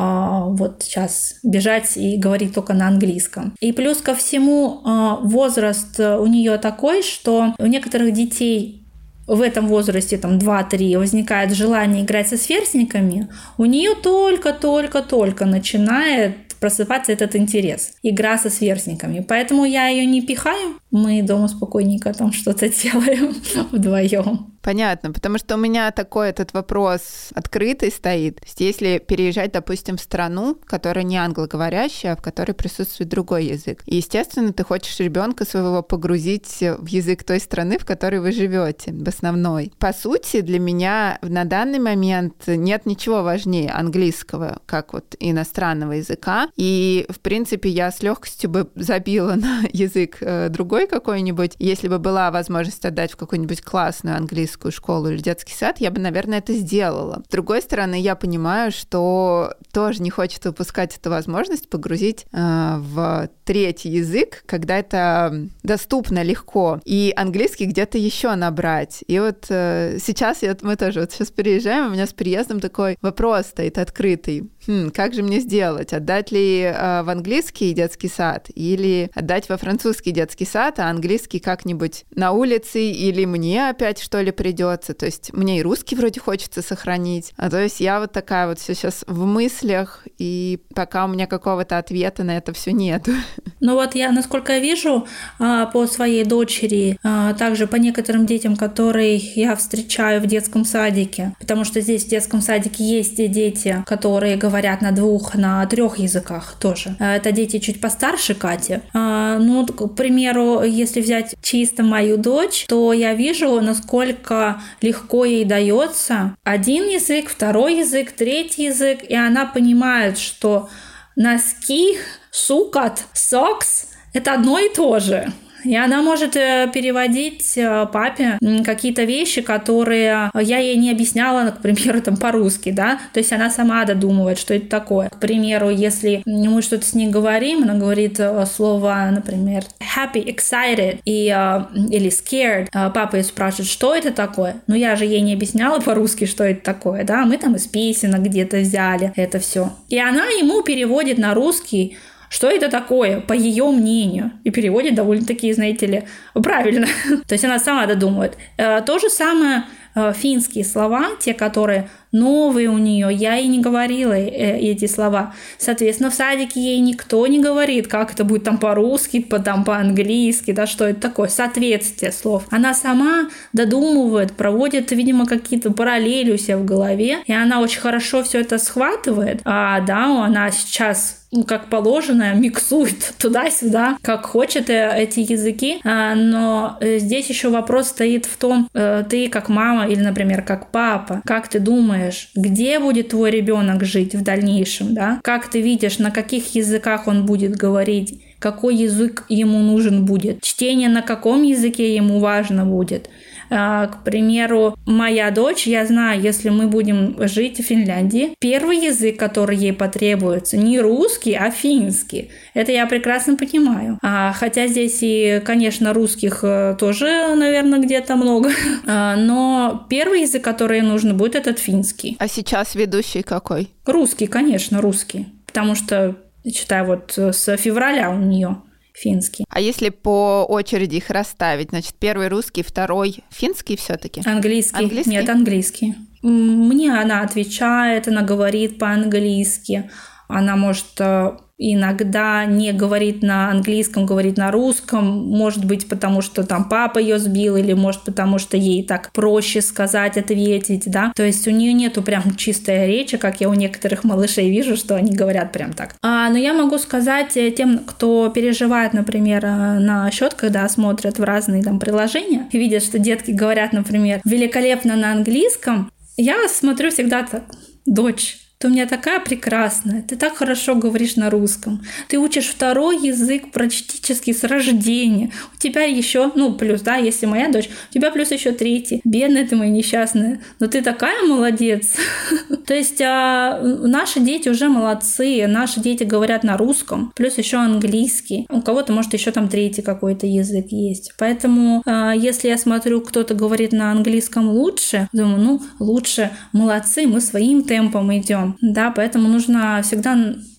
[0.01, 3.57] а, вот сейчас бежать и говорить только на английском.
[3.59, 8.88] И плюс ко всему а, возраст у нее такой, что у некоторых детей
[9.29, 17.13] в этом возрасте, там 2-3, возникает желание играть со сверстниками, у нее только-только-только начинает просыпаться
[17.13, 17.93] этот интерес.
[18.03, 19.25] Игра со сверстниками.
[19.27, 20.79] Поэтому я ее не пихаю.
[20.91, 23.35] Мы дома спокойненько там что-то делаем
[23.73, 24.59] вдвоем.
[24.69, 28.41] Понятно, потому что у меня такой этот вопрос открытый стоит.
[28.59, 33.83] Если переезжать, допустим, в страну, которая не англоговорящая, а в которой присутствует другой язык.
[33.87, 38.93] И, естественно, ты хочешь ребенка своего погрузить в язык той страны, в которой вы живете,
[38.93, 39.73] в основной.
[39.79, 46.48] По сути, для меня на данный момент нет ничего важнее английского, как вот иностранного языка.
[46.57, 51.99] И, в принципе, я с легкостью бы забила на язык э, другой какой-нибудь, если бы
[51.99, 56.53] была возможность отдать в какую-нибудь классную английскую школу или детский сад, я бы, наверное, это
[56.55, 57.23] сделала.
[57.27, 63.29] С другой стороны, я понимаю, что тоже не хочется упускать эту возможность погрузить э, в
[63.45, 69.03] третий язык, когда это доступно легко, и английский где-то еще набрать.
[69.07, 72.97] И вот э, сейчас я, мы тоже вот сейчас переезжаем, у меня с переездом такой
[73.01, 75.93] вопрос стоит открытый хм, как же мне сделать?
[75.93, 81.41] Отдать ли э, в английский детский сад или отдать во французский детский сад, а английский
[81.41, 84.93] как-нибудь на улице или мне опять что ли придется?
[84.93, 87.33] То есть мне и русский вроде хочется сохранить.
[87.37, 91.27] А то есть я вот такая вот все сейчас в мыслях, и пока у меня
[91.27, 93.09] какого-то ответа на это все нет.
[93.61, 95.09] Ну вот я, насколько я вижу,
[95.41, 101.35] а, по своей дочери, а, также по некоторым детям, которые я встречаю в детском садике,
[101.41, 105.99] потому что здесь в детском садике есть дети, которые говорят говорят на двух, на трех
[105.99, 106.97] языках тоже.
[106.99, 108.81] Э, это дети чуть постарше Кати.
[108.93, 115.45] Э, ну, к примеру, если взять чисто мою дочь, то я вижу, насколько легко ей
[115.45, 120.69] дается один язык, второй язык, третий язык, и она понимает, что
[121.15, 121.97] носки,
[122.33, 125.33] сукат, сокс— это одно и то же.
[125.65, 131.61] И она может э, переводить э, папе какие-то вещи, которые я ей не объясняла, к
[131.61, 135.09] примеру, там по-русски, да, то есть она сама додумывает, что это такое.
[135.09, 141.01] К примеру, если мы что-то с ней говорим, она говорит э, слово, например, happy, excited
[141.05, 144.57] и, или scared, папа ее спрашивает, что это такое?
[144.67, 148.23] Но я же ей не объясняла по-русски, что это такое, да, мы там из песенок
[148.23, 149.73] где-то взяли это все.
[149.89, 151.97] И она ему переводит на русский
[152.29, 154.33] что это такое, по ее мнению.
[154.45, 156.03] И переводит довольно-таки, знаете ли,
[156.35, 156.87] правильно.
[157.27, 158.37] То есть она сама додумывает.
[158.57, 159.65] Э, то же самое
[159.95, 165.35] э, финские слова, те, которые новые у нее, я ей не говорила э, эти слова.
[165.59, 170.53] Соответственно, в садике ей никто не говорит, как это будет там по-русски, по, там по-английски,
[170.53, 172.45] да, что это такое, соответствие слов.
[172.51, 178.23] Она сама додумывает, проводит, видимо, какие-то параллели у себя в голове, и она очень хорошо
[178.23, 179.41] все это схватывает.
[179.45, 185.81] А, да, она сейчас ну, как положено, миксует туда-сюда, как хочет э, эти языки.
[185.85, 190.43] А, но э, здесь еще вопрос стоит в том, э, ты как мама или, например,
[190.43, 195.21] как папа, как ты думаешь, где будет твой ребенок жить в дальнейшем, да?
[195.23, 200.89] Как ты видишь, на каких языках он будет говорить, какой язык ему нужен будет, чтение
[200.89, 203.11] на каком языке ему важно будет.
[203.51, 209.19] А, к примеру, моя дочь, я знаю, если мы будем жить в Финляндии, первый язык,
[209.19, 212.31] который ей потребуется, не русский, а финский.
[212.55, 213.99] Это я прекрасно понимаю.
[214.03, 218.51] А, хотя здесь и, конечно, русских э, тоже, наверное, где-то много.
[218.91, 222.17] А, но первый язык, который ей нужно будет, этот финский.
[222.19, 223.71] А сейчас ведущий какой?
[223.85, 225.27] Русский, конечно, русский.
[225.47, 228.63] Потому что, читаю, вот э, с февраля у нее
[228.99, 229.45] финский.
[229.49, 234.23] А если по очереди их расставить, значит, первый русский, второй финский все-таки?
[234.25, 234.77] Английский.
[234.77, 235.11] английский.
[235.11, 235.95] Нет, английский.
[236.23, 239.91] Мне она отвечает, она говорит по-английски.
[240.29, 246.45] Она может э, иногда не говорит на английском, говорит на русском, может быть, потому что
[246.45, 251.25] там папа ее сбил, или может потому что ей так проще сказать, ответить, да, то
[251.25, 255.15] есть у нее нету прям чистой речи, как я у некоторых малышей вижу, что они
[255.15, 255.97] говорят прям так.
[256.03, 261.25] А, но я могу сказать тем, кто переживает, например, э, на счет, когда смотрят в
[261.25, 267.23] разные там приложения, и видят, что детки говорят, например, великолепно на английском, я смотрю всегда
[267.25, 267.45] так,
[267.87, 273.07] дочь, ты у меня такая прекрасная, ты так хорошо говоришь на русском, ты учишь второй
[273.07, 278.11] язык практически с рождения, у тебя еще, ну, плюс, да, если моя дочь, у тебя
[278.11, 281.95] плюс еще третий, бедная ты моя несчастная, но ты такая молодец.
[282.67, 288.47] То есть а, наши дети уже молодцы, наши дети говорят на русском, плюс еще английский,
[288.51, 291.13] у кого-то, может, еще там третий какой-то язык есть.
[291.17, 297.21] Поэтому, а, если я смотрю, кто-то говорит на английском лучше, думаю, ну, лучше, молодцы, мы
[297.21, 298.48] своим темпом идем.
[298.61, 300.17] Да, поэтому нужно всегда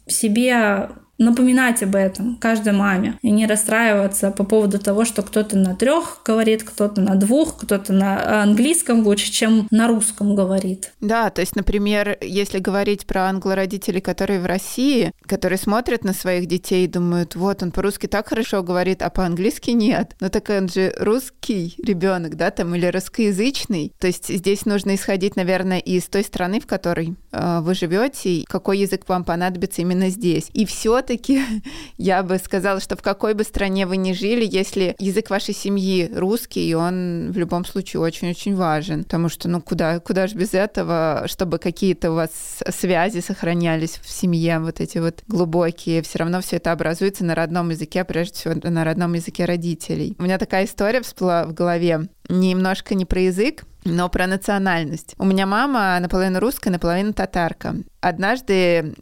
[0.08, 5.76] себе напоминать об этом каждой маме и не расстраиваться по поводу того, что кто-то на
[5.76, 10.94] трех говорит, кто-то на двух, кто-то на английском лучше, чем на русском говорит.
[11.02, 16.48] Да, то есть, например, если говорить про англородителей, которые в России, которые смотрят на своих
[16.48, 20.16] детей и думают, вот он по-русски так хорошо говорит, а по-английски нет.
[20.22, 23.92] Но так он же русский ребенок, да, там или русскоязычный.
[24.00, 28.80] То есть здесь нужно исходить, наверное, из той страны, в которой э, вы живете, какой
[28.80, 30.50] язык вам понадобится именно здесь.
[30.54, 31.42] И все все-таки
[31.98, 36.10] я бы сказала, что в какой бы стране вы ни жили, если язык вашей семьи
[36.14, 41.24] русский, он в любом случае очень-очень важен, потому что, ну, куда, куда же без этого,
[41.26, 42.32] чтобы какие-то у вас
[42.70, 47.70] связи сохранялись в семье, вот эти вот глубокие, все равно все это образуется на родном
[47.70, 50.16] языке, прежде всего на родном языке родителей.
[50.20, 52.08] У меня такая история всплыла в голове.
[52.30, 55.16] Немножко не про язык, но про национальность.
[55.18, 57.76] У меня мама наполовину русская, наполовину татарка.
[58.02, 58.54] Однажды,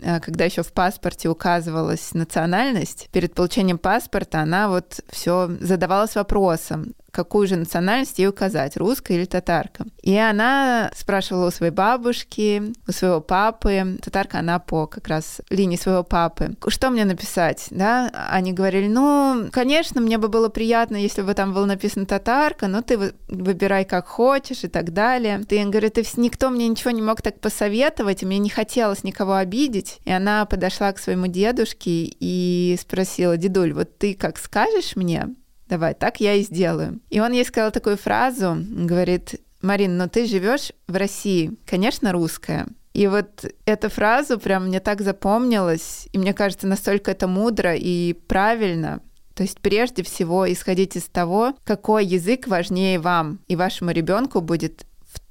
[0.01, 6.93] э, когда еще в паспорте указывалась национальность, перед получением паспорта она вот все задавалась вопросом,
[7.17, 9.87] какую же национальность ей указать, русская или татарка.
[10.03, 15.77] И она спрашивала у своей бабушки, у своего папы, татарка она по как раз линии
[15.77, 18.11] своего папы, что мне написать, да?
[18.29, 22.83] Они говорили, ну, конечно, мне бы было приятно, если бы там было написано татарка, но
[22.83, 25.43] ты выбирай как хочешь и так далее.
[25.49, 29.97] Ты, говорит, никто мне ничего не мог так посоветовать, и мне не хотелось никого обидеть.
[30.05, 35.29] И она подошла к своему дедушке и спросила, дедуль, вот ты как скажешь мне?
[35.67, 36.99] Давай, так я и сделаю.
[37.09, 42.67] И он ей сказал такую фразу, говорит, Марин, но ты живешь в России, конечно, русская.
[42.93, 48.13] И вот эта фраза прям мне так запомнилась, и мне кажется, настолько это мудро и
[48.13, 49.01] правильно.
[49.35, 54.87] То есть прежде всего исходить из того, какой язык важнее вам и вашему ребенку будет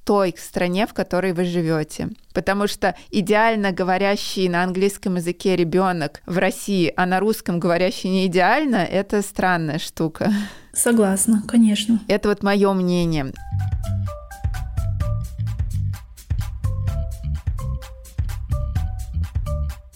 [0.07, 2.11] той стране, в которой вы живете.
[2.33, 8.27] Потому что идеально говорящий на английском языке ребенок в России, а на русском говорящий не
[8.27, 10.33] идеально, это странная штука.
[10.73, 12.01] Согласна, конечно.
[12.07, 13.33] Это вот мое мнение.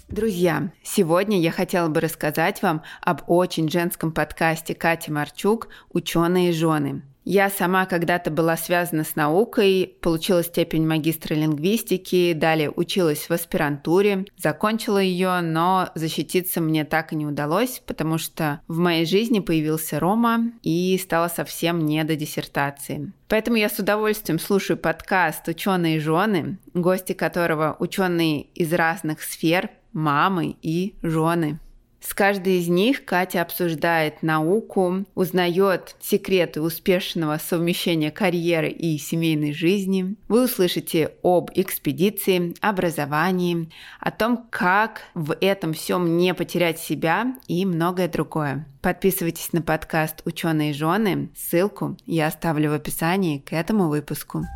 [0.09, 7.03] Друзья, сегодня я хотела бы рассказать вам об очень женском подкасте Кати Марчук «Ученые жены».
[7.25, 14.25] Я сама когда-то была связана с наукой, получила степень магистра лингвистики, далее училась в аспирантуре,
[14.37, 20.01] закончила ее, но защититься мне так и не удалось, потому что в моей жизни появился
[20.01, 23.13] Рома и стало совсем не до диссертации.
[23.29, 30.57] Поэтому я с удовольствием слушаю подкаст «Ученые жены», гости которого ученые из разных сфер, мамы
[30.63, 31.61] и жены.
[32.01, 40.17] С каждой из них Катя обсуждает науку, узнает секреты успешного совмещения карьеры и семейной жизни.
[40.29, 47.67] Вы услышите об экспедиции, образовании, о том, как в этом всем не потерять себя и
[47.67, 48.67] многое другое.
[48.81, 51.29] Подписывайтесь на подкаст «Ученые жены».
[51.37, 54.47] Ссылку я оставлю в описании к этому выпуску.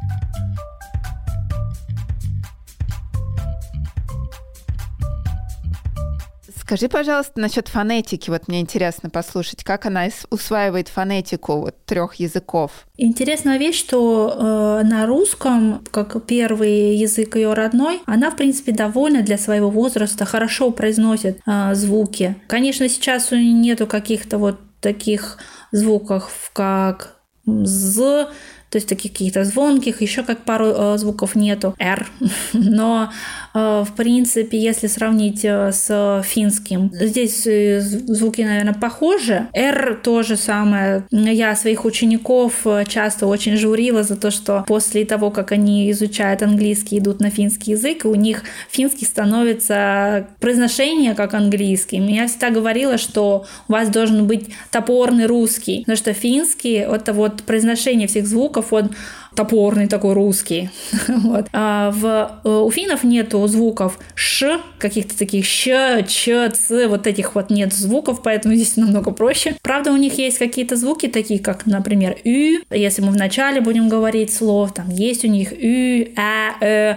[6.64, 8.30] Скажи, пожалуйста, насчет фонетики.
[8.30, 12.86] Вот мне интересно послушать, как она усваивает фонетику вот, трех языков.
[12.96, 19.20] Интересная вещь, что э, на русском, как первый язык ее родной, она, в принципе, довольно
[19.20, 22.36] для своего возраста хорошо произносит э, звуки.
[22.46, 25.36] Конечно, сейчас у нее нету каких-то вот таких
[25.70, 28.28] звуков, как з,
[28.70, 32.06] то есть таких каких-то звонких, еще как пару э, звуков нету, R.
[32.54, 33.10] Но,
[33.54, 39.46] в принципе, если сравнить э, с финским, здесь э, звуки, наверное, похожи.
[39.54, 41.06] R то же самое.
[41.12, 46.42] Я своих учеников э, часто очень журила за то, что после того, как они изучают
[46.42, 51.98] английский, идут на финский язык, у них финский становится произношение как английский.
[51.98, 57.44] Я всегда говорила, что у вас должен быть топорный русский, потому что финский— это вот
[57.44, 58.90] произношение всех звуков, он
[59.34, 60.70] топорный такой русский.
[61.08, 61.46] вот.
[61.52, 67.34] а в, э, у финнов нету звуков ш, каких-то таких щ, ч, ц, вот этих
[67.34, 69.56] вот нет звуков, поэтому здесь намного проще.
[69.62, 74.32] Правда, у них есть какие-то звуки, такие как, например, ü, если мы вначале будем говорить
[74.32, 76.96] слов, там есть у них ü, а, э,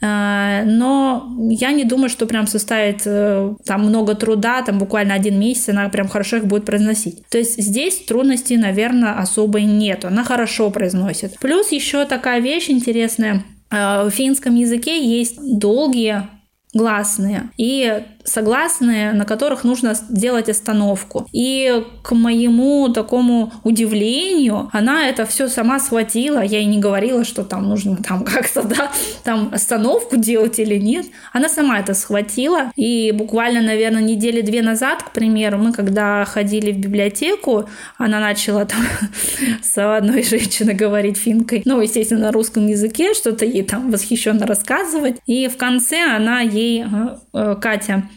[0.00, 5.70] но я не думаю, что прям составит э, там много труда, там буквально один месяц
[5.70, 7.26] она прям хорошо их будет произносить.
[7.28, 10.04] То есть здесь трудностей, наверное, особой нет.
[10.04, 11.38] Она хорошо произносит.
[11.38, 13.44] Плюс еще такая вещь интересная.
[13.70, 16.28] В финском языке есть долгие
[16.74, 21.26] гласные и согласные, на которых нужно сделать остановку.
[21.32, 26.40] И к моему такому удивлению, она это все сама схватила.
[26.40, 28.90] Я ей не говорила, что там нужно там как-то, да,
[29.24, 31.06] там остановку делать или нет.
[31.32, 32.72] Она сама это схватила.
[32.76, 38.64] И буквально, наверное, недели две назад, к примеру, мы когда ходили в библиотеку, она начала
[38.64, 38.80] там
[39.62, 45.16] с одной женщиной говорить финкой, ну, естественно, на русском языке, что-то ей там восхищенно рассказывать.
[45.26, 48.08] И в конце она ей, э, э, Катя,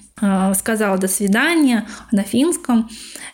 [0.55, 2.89] сказала «до свидания» на финском.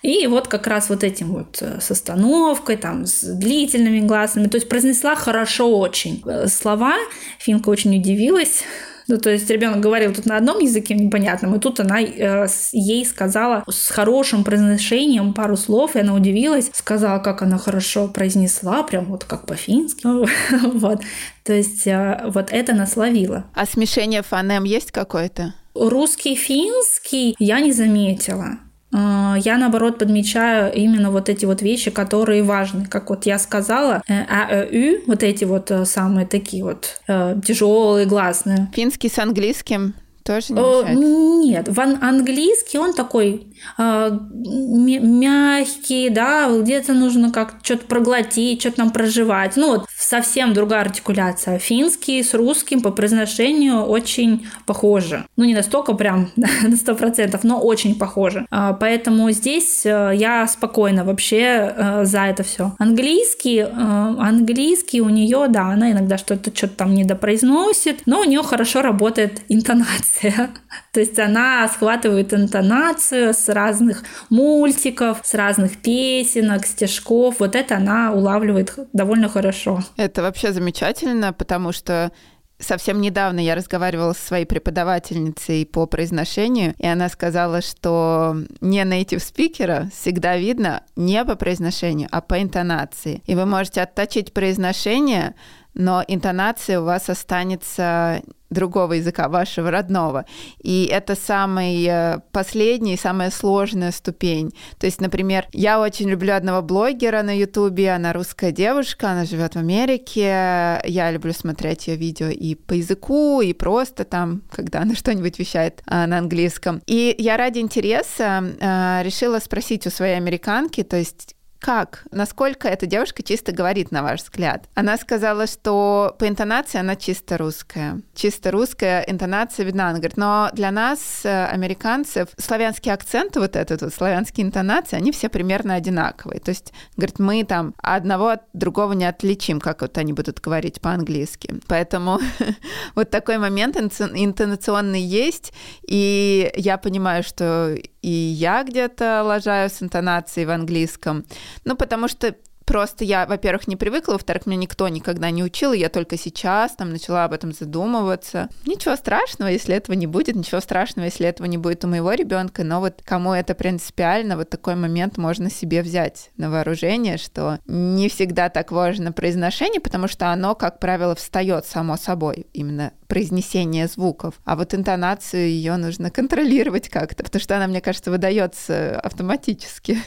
[0.06, 4.48] И вот как раз вот этим вот э, с остановкой, там, с длительными гласными.
[4.48, 6.22] То есть произнесла хорошо очень.
[6.26, 6.96] Э, слова
[7.40, 8.64] финка очень удивилась.
[9.08, 13.06] Ну, то есть ребенок говорил тут на одном языке непонятном, и тут она э, ей
[13.06, 19.06] сказала с хорошим произношением пару слов, и она удивилась, сказала, как она хорошо произнесла, прям
[19.06, 20.08] вот как по-фински.
[20.74, 21.04] вот.
[21.44, 23.46] То есть э, вот это нас ловило.
[23.54, 25.54] А смешение фонем есть какое-то?
[25.76, 28.60] Русский, финский я не заметила.
[28.94, 32.86] А, я, наоборот, подмечаю именно вот эти вот вещи, которые важны.
[32.86, 37.02] Как вот я сказала, э, а, э, ю, вот эти вот э, самые такие вот
[37.46, 38.72] тяжелые гласные.
[38.74, 39.96] Финский с английским
[40.26, 40.98] тоже не мешает?
[40.98, 43.48] Нет, в английский он такой
[43.78, 49.56] э, мягкий, да, где-то нужно как что-то проглотить, что-то там проживать.
[49.56, 51.60] Ну вот совсем другая артикуляция.
[51.60, 55.26] Финский с русским по произношению очень похожи.
[55.36, 58.46] Ну не настолько прям на сто процентов, но очень похожи.
[58.52, 62.74] Э, поэтому здесь э, я спокойно вообще э, за это все.
[62.80, 68.44] Английский, э, английский у нее, да, она иногда что-то что-то там недопроизносит, но у нее
[68.44, 70.52] хорошо работает интонация.
[70.92, 77.36] То есть она схватывает интонацию с разных мультиков, с разных песенок, стежков.
[77.40, 79.84] Вот это она улавливает довольно хорошо.
[79.98, 82.12] Это вообще замечательно, потому что
[82.58, 89.20] Совсем недавно я разговаривала со своей преподавательницей по произношению, и она сказала, что не native
[89.20, 93.22] спикера всегда видно не по произношению, а по интонации.
[93.26, 95.36] И вы можете отточить произношение,
[95.74, 98.22] но интонация у вас останется
[98.56, 100.26] другого языка, вашего родного.
[100.64, 104.52] И это самый э, последний, самая сложная ступень.
[104.80, 109.54] То есть, например, я очень люблю одного блогера на Ютубе, она русская девушка, она живет
[109.54, 110.82] в Америке.
[110.84, 115.84] Я люблю смотреть ее видео и по языку, и просто там, когда она что-нибудь вещает
[115.86, 116.82] а, на английском.
[116.88, 121.35] И я ради интереса а, решила спросить у своей американки, то есть
[121.66, 122.06] как?
[122.12, 124.70] Насколько эта девушка чисто говорит, на ваш взгляд?
[124.76, 128.02] Она сказала, что по интонации она чисто русская.
[128.14, 129.90] Чисто русская интонация видна.
[129.90, 135.12] Она говорит, но для нас, э, американцев, славянский акцент, вот этот вот, славянские интонации, они
[135.12, 136.40] все примерно одинаковые.
[136.40, 140.80] То есть, говорит, мы там одного от другого не отличим, как вот они будут говорить
[140.82, 141.56] по-английски.
[141.66, 142.20] Поэтому
[142.96, 145.52] вот такой момент интонационный есть,
[145.88, 147.76] и я понимаю, что
[148.06, 151.26] и я где-то лажаю с интонацией в английском.
[151.64, 152.36] Ну, потому что
[152.66, 156.76] Просто я, во-первых, не привыкла, во-вторых, меня никто никогда не учил, и я только сейчас
[156.76, 158.50] там начала об этом задумываться.
[158.66, 162.64] Ничего страшного, если этого не будет, ничего страшного, если этого не будет у моего ребенка,
[162.64, 168.10] но вот кому это принципиально, вот такой момент можно себе взять на вооружение, что не
[168.10, 174.36] всегда так важно произношение, потому что оно, как правило, встает само собой, именно произнесение звуков.
[174.44, 180.00] А вот интонацию ее нужно контролировать как-то, потому что она, мне кажется, выдается автоматически.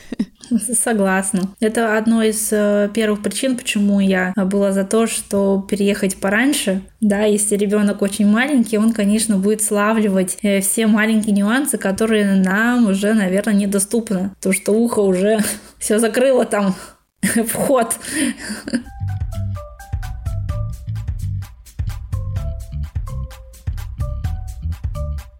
[0.72, 1.50] Согласна.
[1.60, 6.82] Это одно из э, первых причин, почему я была за то, что переехать пораньше.
[7.00, 12.88] Да, если ребенок очень маленький, он, конечно, будет славливать э, все маленькие нюансы, которые нам
[12.88, 14.30] уже, наверное, недоступны.
[14.40, 15.40] То, что ухо уже
[15.78, 16.74] все закрыло там
[17.46, 17.96] вход.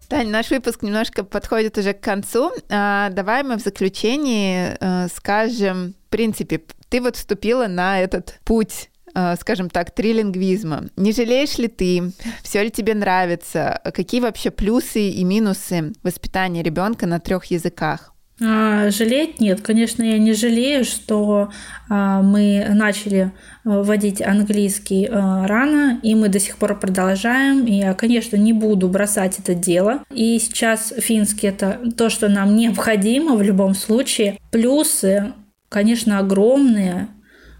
[0.09, 2.51] Тань, наш выпуск немножко подходит уже к концу.
[2.71, 8.89] А, давай мы в заключении а, скажем, в принципе, ты вот вступила на этот путь
[9.15, 10.85] а, скажем так, трилингвизма.
[10.97, 12.13] Не жалеешь ли ты?
[12.43, 13.81] Все ли тебе нравится?
[13.95, 18.15] Какие вообще плюсы и минусы воспитания ребенка на трех языках?
[18.41, 21.51] А, жалеть нет, конечно, я не жалею, что
[21.89, 23.33] а, мы начали
[23.65, 27.67] а, вводить английский рано, и мы до сих пор продолжаем.
[27.67, 30.05] И я, конечно, не буду бросать это дело.
[30.11, 34.39] И сейчас финский это то, что нам необходимо в любом случае.
[34.51, 35.33] Плюсы,
[35.69, 37.09] конечно, огромные.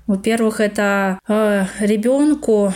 [0.07, 1.19] Во-первых, это
[1.81, 2.73] ребенку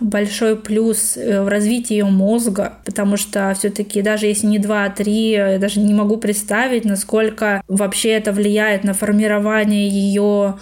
[0.00, 4.90] большой плюс э, в развитии ее мозга, потому что все-таки даже если не 2, а
[4.90, 10.56] 3, я даже не могу представить, насколько вообще это влияет на формирование ее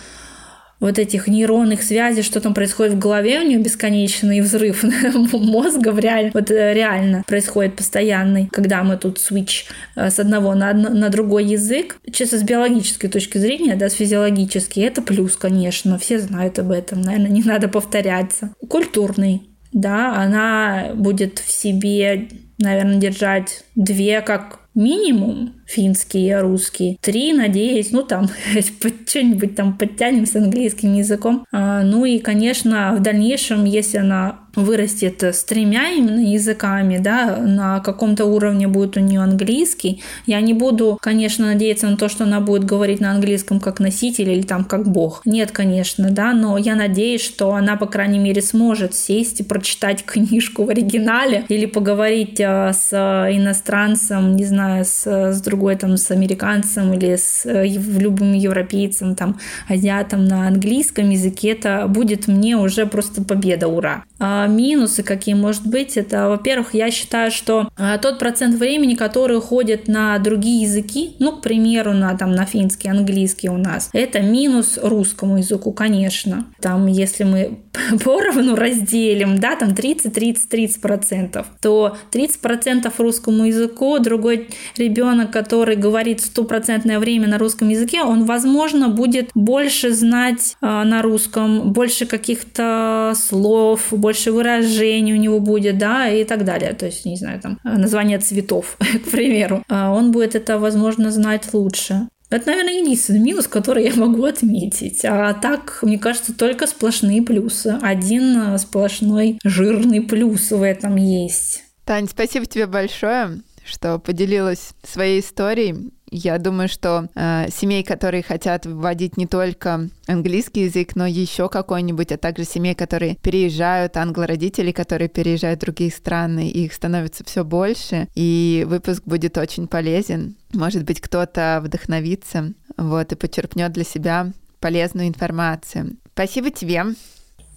[0.81, 4.83] вот этих нейронных связей, что там происходит в голове, у нее бесконечный взрыв
[5.33, 6.31] мозга, в реаль...
[6.33, 9.64] вот э, реально происходит постоянный, когда мы тут switch
[9.97, 11.99] э, с одного на, на другой язык.
[12.12, 17.01] Чисто с биологической точки зрения, да, с физиологической, это плюс, конечно, все знают об этом,
[17.01, 18.55] наверное, не надо повторяться.
[18.68, 26.99] Культурный, да, она будет в себе, наверное, держать две как минимум финский, русский.
[27.03, 28.29] Три, надеюсь, ну там
[29.07, 31.45] что-нибудь там подтянем с английским языком.
[31.53, 37.81] А, ну и, конечно, в дальнейшем, если она вырастет с тремя именно языками, да, на
[37.81, 40.03] каком-то уровне будет у нее английский.
[40.27, 44.31] Я не буду, конечно, надеяться на то, что она будет говорить на английском как носитель
[44.31, 45.23] или там как бог.
[45.25, 50.05] Нет, конечно, да, но я надеюсь, что она, по крайней мере, сможет сесть и прочитать
[50.05, 56.11] книжку в оригинале или поговорить а, с иностранцем, не знаю, с, с другой там, с
[56.11, 59.39] американцем или с любым европейцем, там,
[59.69, 61.51] азиатом на английском языке.
[61.51, 64.05] Это будет мне уже просто победа, ура.
[64.49, 69.89] Минусы какие может быть, это, во-первых, я считаю, что а, тот процент времени, который уходит
[69.89, 74.79] на другие языки, ну, к примеру, на, там, на финский, английский у нас, это минус
[74.83, 76.47] русскому языку, конечно.
[76.61, 77.61] Там, если мы
[78.05, 86.21] поровну разделим, да, там 30-30-30 процентов, то 30 процентов русскому языку, другой ребенок, который говорит
[86.21, 93.13] стопроцентное время на русском языке, он, возможно, будет больше знать э, на русском, больше каких-то
[93.17, 96.72] слов, больше выражений у него будет, да, и так далее.
[96.72, 98.76] То есть, не знаю, там, название цветов,
[99.07, 99.62] к примеру.
[99.68, 102.09] А он будет это, возможно, знать лучше.
[102.31, 105.03] Это, наверное, единственный минус, который я могу отметить.
[105.05, 107.79] А так, мне кажется, только сплошные плюсы.
[107.81, 111.64] Один сплошной жирный плюс в этом есть.
[111.87, 115.93] Тань, спасибо тебе большое что поделилась своей историей.
[116.11, 122.13] Я думаю, что э, семей, которые хотят вводить не только английский язык, но еще какой-нибудь,
[122.13, 128.09] а также семей, которые переезжают, англородители, которые переезжают в другие страны, их становится все больше,
[128.15, 130.37] и выпуск будет очень полезен.
[130.53, 135.97] Может быть, кто-то вдохновится, вот, и почерпнет для себя полезную информацию.
[136.15, 136.85] Спасибо тебе.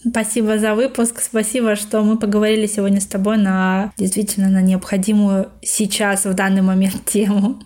[0.07, 1.21] Спасибо за выпуск.
[1.21, 7.05] Спасибо, что мы поговорили сегодня с тобой на действительно на необходимую сейчас в данный момент
[7.05, 7.59] тему.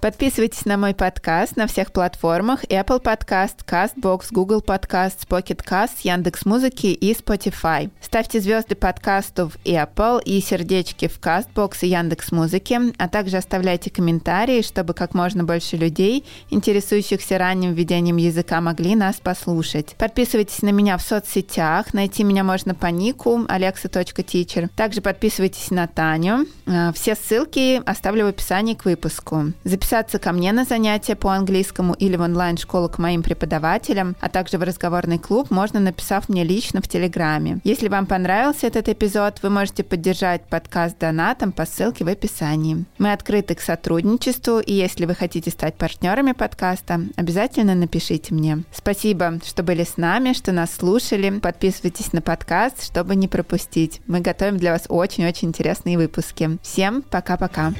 [0.00, 6.46] Подписывайтесь на мой подкаст на всех платформах Apple Podcast, CastBox, Google Podcast, Pocket Cast, Яндекс
[6.46, 7.90] Музыки и Spotify.
[8.00, 13.90] Ставьте звезды подкасту в Apple и сердечки в CastBox и Яндекс Музыки, а также оставляйте
[13.90, 19.96] комментарии, чтобы как можно больше людей, интересующихся ранним введением языка, могли нас послушать.
[19.98, 21.92] Подписывайтесь на меня в соцсетях.
[21.92, 24.70] Найти меня можно по нику alexa.teacher.
[24.76, 26.46] Также подписывайтесь на Таню.
[26.66, 29.52] Э, все ссылки оставлю в описании к выпуску.
[29.64, 34.28] Записывайтесь записаться ко мне на занятия по английскому или в онлайн-школу к моим преподавателям, а
[34.28, 37.60] также в разговорный клуб, можно написав мне лично в Телеграме.
[37.64, 42.84] Если вам понравился этот эпизод, вы можете поддержать подкаст донатом по ссылке в описании.
[42.98, 48.64] Мы открыты к сотрудничеству, и если вы хотите стать партнерами подкаста, обязательно напишите мне.
[48.70, 51.38] Спасибо, что были с нами, что нас слушали.
[51.38, 54.02] Подписывайтесь на подкаст, чтобы не пропустить.
[54.06, 56.58] Мы готовим для вас очень-очень интересные выпуски.
[56.62, 57.72] Всем пока-пока.